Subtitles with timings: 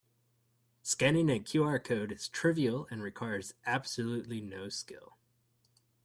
[0.81, 5.15] Scanning a QR code is trivial and requires absolutely no skill.